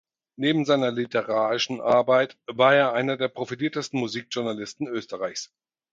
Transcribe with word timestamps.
Neben 0.35 0.65
seiner 0.65 0.89
literarischen 0.91 1.79
Arbeit 1.79 2.35
war 2.47 2.73
er 2.73 2.93
einer 2.93 3.17
der 3.17 3.27
profiliertesten 3.27 3.99
Musikjournalisten 3.99 4.87
Österreichs. 4.87 5.53